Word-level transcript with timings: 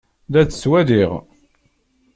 La 0.31 0.41
tt-ttwaliɣ. 0.45 1.11